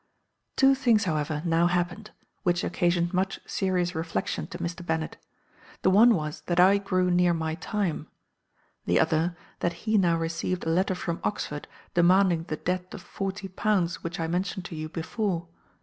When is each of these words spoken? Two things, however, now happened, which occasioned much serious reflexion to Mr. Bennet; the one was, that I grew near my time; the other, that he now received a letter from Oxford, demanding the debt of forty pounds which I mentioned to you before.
Two 0.55 0.73
things, 0.73 1.03
however, 1.03 1.43
now 1.45 1.67
happened, 1.67 2.09
which 2.41 2.63
occasioned 2.63 3.13
much 3.13 3.39
serious 3.45 3.93
reflexion 3.93 4.47
to 4.47 4.57
Mr. 4.57 4.83
Bennet; 4.83 5.15
the 5.83 5.91
one 5.91 6.15
was, 6.15 6.41
that 6.47 6.59
I 6.59 6.79
grew 6.79 7.11
near 7.11 7.35
my 7.35 7.53
time; 7.53 8.07
the 8.87 8.99
other, 8.99 9.37
that 9.59 9.73
he 9.85 9.99
now 9.99 10.17
received 10.17 10.63
a 10.65 10.69
letter 10.69 10.95
from 10.95 11.21
Oxford, 11.23 11.67
demanding 11.93 12.45
the 12.45 12.57
debt 12.57 12.91
of 12.95 13.03
forty 13.03 13.47
pounds 13.47 14.03
which 14.03 14.19
I 14.19 14.25
mentioned 14.25 14.65
to 14.65 14.75
you 14.75 14.89
before. 14.89 15.47